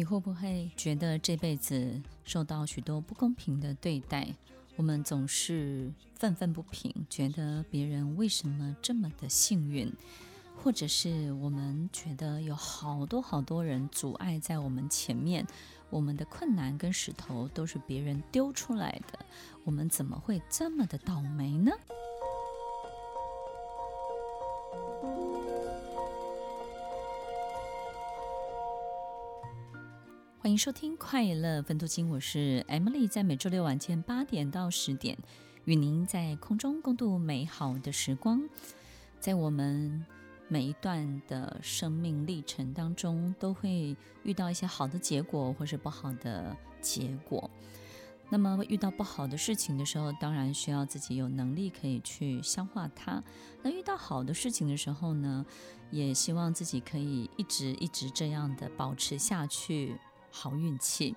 [0.00, 4.34] 你会不会觉得这辈子受到许多不公平的对待？
[4.76, 9.92] 我们总是愤愤不平，觉得别人为什么这么的幸运，
[10.56, 15.46] 或者是我们觉得有好多好多人阻碍在我们前面，
[15.90, 19.18] 我们的困难跟石头都是别人丢出来的，
[19.64, 21.72] 我们怎么会这么的倒霉呢？
[30.50, 35.16] 欢迎收听《快乐分多金》，我是 Emily，在每周六晚间八点到十点，
[35.64, 38.42] 与您在空中共度美好的时光。
[39.20, 40.04] 在我们
[40.48, 47.48] 每一段的生命历程当中，都会遇到一些好的结果，或是不好的结果。
[48.28, 53.22] 那么遇到不好的事情的时候，当然需要自己有能力可以去消化它。
[53.62, 55.46] 那遇到好的事情的时候呢，
[55.92, 59.96] 也希望自己可以一直一直这样的保持下去。
[60.30, 61.14] 好运气，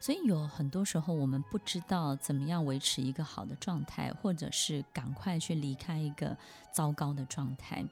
[0.00, 6.36] 所以有很多时候我们不知道怎么样维持一个好的状态，或者是赶快去离开一个
[6.72, 7.84] 糟糕的状态。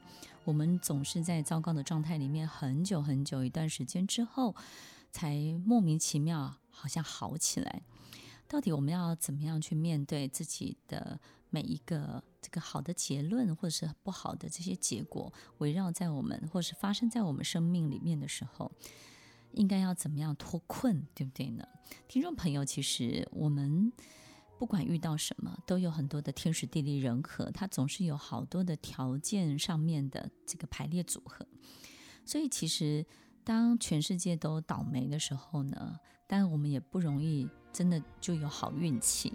[0.45, 4.55] 我们总是在糟糕的状态里面很久很久一段时间之后，
[5.11, 7.83] 才莫名其妙好像好起来。
[8.49, 18.71] 到底我们要怎么样去面对自己的每一个这个好的结论，或者是不好的这些结果，围绕在我们，或是发生在我们生命里面的时候？
[19.53, 21.67] 应该要怎么样脱困，对不对呢？
[22.09, 23.93] 听众朋友，其实我们
[24.59, 31.47] 不管遇到什么，都有很多的天时地利人和，它总是有好多的条件上面的这个排列组合。
[32.25, 33.05] 所以，其实
[33.45, 39.33] 当全世界都倒霉的时候呢，当然我们也不容易真的就有好运气。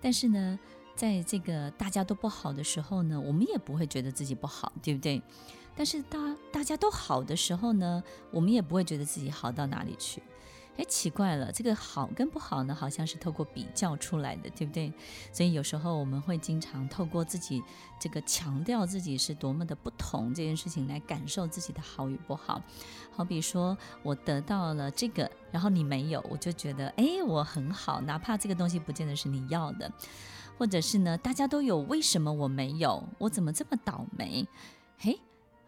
[0.00, 0.58] 但是呢，
[0.94, 5.20] 在这个大家都不好的时候呢，我们也不会觉得自己不好，对不对？
[5.76, 6.18] 但是大
[6.52, 10.22] 大家都好的时候呢，我们也不会觉得自己好到哪里去。
[10.76, 14.90] 哎，奇怪了，这个好跟不好呢，好像是透过比较出来的，对不对？
[15.30, 17.62] 所以有时候我们会经常透过自己
[17.98, 22.62] 这个强调自己是多么的不同这件事情来感受自己的好与不好。
[23.10, 29.92] 好比说我得到了这个，然后你没有，我就觉得哎，我很好，哪怕这个东西不见得是你要的，
[30.56, 33.06] 或者是呢，大家都有，为什么我没有？
[33.18, 34.46] 我怎么这么倒霉？
[34.96, 35.20] 嘿。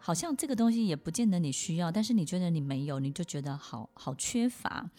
[0.05, 4.91] 好像这个东西也不见得你需要，但是你觉得你没有，你就觉得好好缺乏，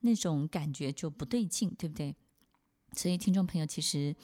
[0.00, 2.16] 那种感觉就不对劲，对不对？
[2.94, 4.16] 所以听众朋友，其实，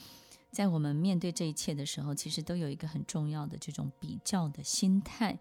[0.50, 5.38] 在我们面对这一切的时候，其实都有一个很重要的这种比较的心态。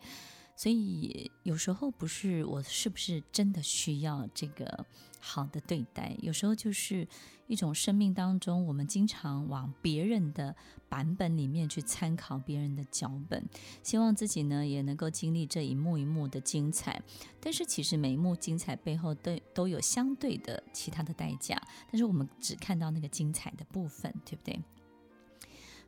[0.55, 4.85] 所以有时候不是我是不是真的需要这个
[5.19, 7.07] 好的对待，有时候就是
[7.47, 10.55] 一种生命当中，我们经常往别人的
[10.87, 13.43] 版本里面去参考别人的脚本，
[13.81, 17.01] 希望自己呢也能够经历这一幕一幕的精彩。
[17.39, 21.59] 但是其实每一幕精彩背后都都有相对的其他的代价，
[21.91, 24.59] 但是我们只看到那个精彩的部分，对不对？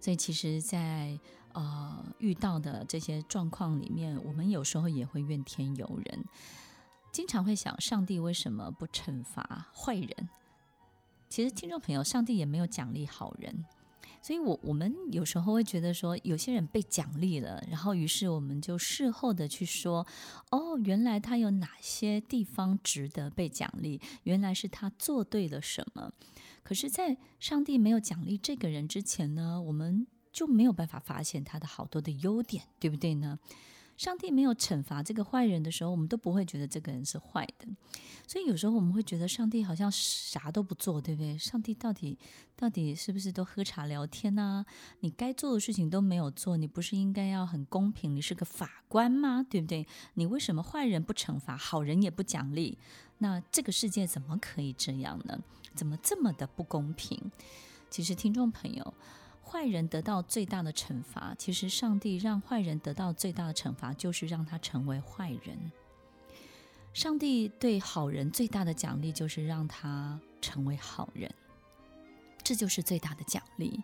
[0.04, 1.18] 所以其实在，
[1.54, 6.26] 呃遇到的这些状况里面，我们有时候也会怨天尤人，
[7.14, 10.30] 经常会想：上帝为什么不惩罚坏人？
[11.30, 13.64] 其实，听众朋友，上帝也没有奖励好人。
[14.22, 20.06] 所以，我我们有时候会觉得说，有些人被奖励了，然后于是我们就事后的去说，
[20.52, 26.12] 哦，原来他有哪些地方值得被奖励，原来是他做对了什么。
[26.64, 33.38] 可是，在上帝没有奖励这个人之前呢，我们就没有办法发现他的好多的优点，对不对呢？
[33.96, 37.68] 上帝没有惩罚这个坏人的时候，我们都不会觉得这个人是坏的。
[38.28, 41.38] 所以有时候我们会觉得上帝好像啥都不做，对不对？
[41.38, 42.18] 上帝到底
[42.56, 44.66] 到底是不是都喝茶聊天呢？
[45.02, 48.16] 你该做的事情都没有做，你不是应该要很公平？
[48.16, 49.46] 你是个法官吗？
[49.48, 49.86] 对不对？
[50.16, 52.78] 你为什么坏人不惩罚，好人也不奖励？
[53.20, 55.40] 那这个世界怎么可以这样呢？
[55.76, 57.32] 怎么这么的不公平？
[57.90, 58.94] 其实听众朋友。
[59.46, 65.72] 坏人得到最大的惩罚，其实上帝让坏人得到最大的惩罚，就是让他成为坏人。
[66.94, 71.32] 上帝对好人最大的奖励，就是让他成为好人，
[72.44, 73.84] 这就是最大的奖励。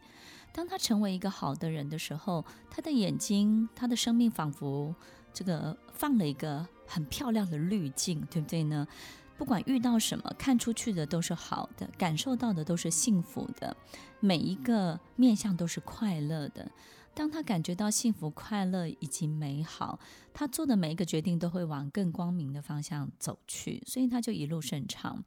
[0.52, 4.96] 当他成为一个好的人的时候，他的眼睛，他的生命仿佛
[5.34, 8.88] 这个放了一个很漂亮的滤镜，对不对呢？
[9.40, 13.76] 不管遇到什么，看出去的都是好的，感受到的都是幸福的，
[14.20, 16.70] 每一个面相都是快乐的。
[17.14, 19.98] 当他感觉到幸福、快乐以及美好，
[20.34, 25.24] 他做的每一个决定都会往更光明的方向走去，所以他就一路顺畅。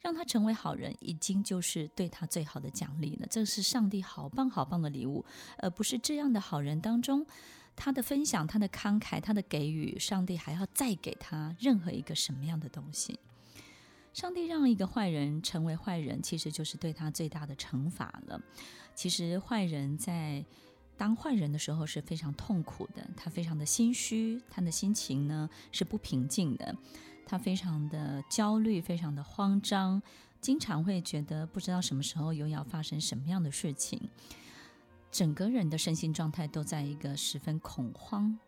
[0.00, 3.26] 让他成为好人，已经就是对他最好的奖励了。
[3.28, 5.24] 这是上帝好棒好棒的礼物，
[5.58, 7.26] 而不是这样的好人当中，
[7.74, 13.18] 他的分享、他的慷慨、他的给予，上帝还要再给他任何一个什么样的东西？
[14.16, 18.40] 上帝让一个坏人成为坏人，其实就是对他最大的惩罚了。
[18.94, 20.42] 其实坏人在。
[20.98, 26.74] 当坏人的时候是非常痛苦的，他非常的心虚，他的心情呢是不平静的，
[27.26, 30.00] 他非常的焦虑，非常的慌张，
[30.40, 34.08] 经常会觉得不知道什么时候又要发生什么样的事情，
[35.10, 38.38] 整个人的身心状态都在一个十分恐慌，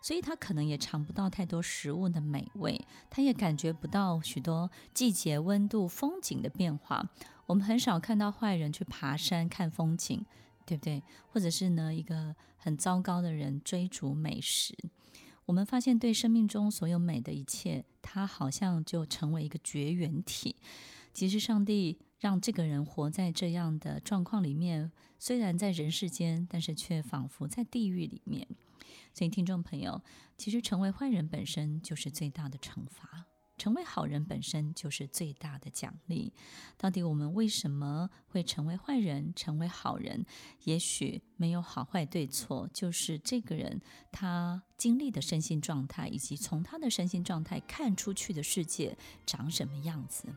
[0.00, 2.80] 所以他可能也尝不到太多食物的美味，
[3.10, 7.10] 他也感觉不到许多季节、温度、风景的变化。
[7.46, 10.24] 我们很少看到坏人去爬山看风景。
[10.68, 11.02] 对不对？
[11.32, 14.76] 或者是呢，一个很糟糕的人追逐美食，
[15.46, 20.56] 我们发现对生命中所有美的一切，他好像就成为一个绝缘体。
[21.14, 28.46] 其实上帝让这个人活在这样的状况里面，虽然在人世间，但是却仿佛在地狱里面。
[29.14, 30.02] 所以听众朋友，
[30.36, 33.26] 其实成为坏人本身就是最大的惩罚。
[33.56, 36.32] 成为好人本身就是最大的奖励。
[36.76, 40.24] 到底我们为什么会成为坏人，成为好人？
[40.62, 43.80] 也许没有好坏对错，就是这个人
[44.12, 48.96] 他经历的身心状态，以及从他的身心状态看出去的世界
[49.26, 50.32] 长什么样子。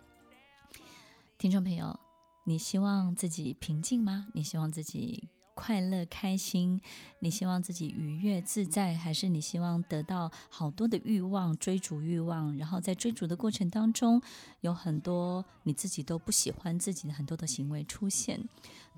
[1.37, 1.99] 听众朋友，
[2.45, 4.29] 你希望自己平静吗？
[4.33, 5.29] 你希望自己？
[5.61, 6.81] 快乐开心，
[7.19, 14.19] 你希望自己愉悦自在，还是你希望得到好多的欲望，追逐欲望，然后在追逐的过程当中，
[14.61, 18.49] 有很多你自己都不喜欢自己的很多的行为出现。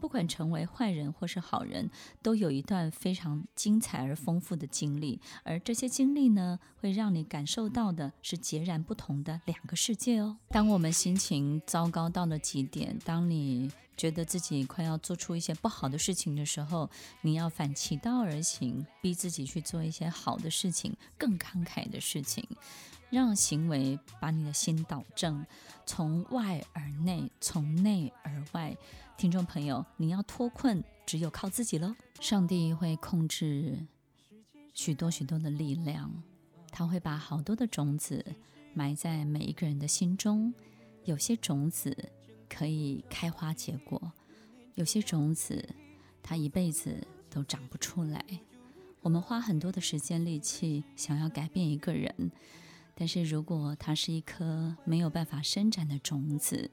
[0.03, 1.89] 不管成为坏人或是好人，
[2.21, 10.35] 都有一段非常精彩而丰富的经历，而这些经历呢，会让你感受到的是截然不同的两个世界哦。
[10.49, 16.89] 当我们心情糟糕到了极点，当你觉得自己快要做出一些不好的事情的时候，
[17.21, 22.45] 你要反其道而行，逼自己去做一些好的事情，更慷慨的事情，
[23.09, 25.45] 让行为把你的心导正，
[25.85, 28.75] 从外而内，从内而外。
[29.15, 31.95] 听众朋友，你要脱困，只有靠自己喽。
[32.19, 33.85] 上帝会控制
[34.73, 36.11] 许多许多的力量，
[36.71, 38.25] 他会把好多的种子
[38.73, 40.53] 埋在每一个人的心中。
[41.05, 41.95] 有些种子
[42.49, 44.11] 可以开花结果，
[44.75, 45.69] 有些种子
[46.21, 48.23] 它一辈子都长不出来。
[49.01, 52.31] 我们花很多的时间力气想要改变一个人，
[52.95, 56.69] 但是如果它是一颗没有办法伸展的种子，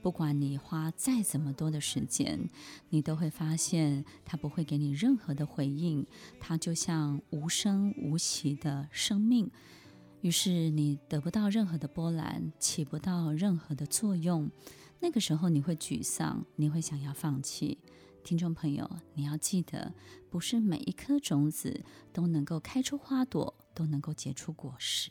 [0.00, 2.48] 不管你花再怎么多的时间，
[2.90, 6.06] 你都会发现它不会给你任何的回应，
[6.38, 9.50] 它就像无声无息的生命。
[10.20, 14.50] 于是你得不到任何的波澜，起不到任何的作用。
[15.00, 17.78] 那个时候你会沮丧，你会想要放弃。
[18.22, 19.92] 听众朋友，你要记得，
[20.30, 25.10] 不是每一颗种子都能够开出花朵，都能够结出果实。